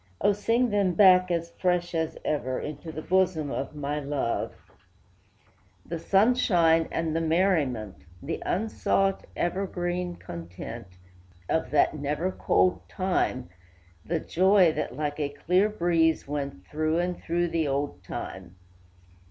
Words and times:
O, 0.19 0.33
sing 0.33 0.71
them 0.71 0.95
back, 0.95 1.29
as 1.29 1.51
fresh 1.51 1.93
as 1.93 2.17
ever, 2.25 2.59
Into 2.59 2.91
the 2.91 3.03
bosom 3.03 3.51
of 3.51 3.75
my 3.75 3.99
love, 3.99 4.51
The 5.85 5.99
sunshine 5.99 6.87
and 6.91 7.15
the 7.15 7.21
merriment, 7.21 8.03
The 8.19 8.41
unsought, 8.43 9.27
evergreen 9.35 10.15
content, 10.15 10.87
Of 11.47 11.69
that 11.69 11.95
never 11.99 12.31
cold 12.31 12.89
time, 12.89 13.49
The 14.03 14.19
joy, 14.19 14.71
that, 14.73 14.95
like 14.97 15.19
a 15.19 15.29
clear 15.29 15.69
breeze, 15.69 16.27
went 16.27 16.65
Through 16.65 16.97
and 16.97 17.21
through 17.21 17.49
the 17.49 17.67
old 17.67 18.03
time! 18.03 18.55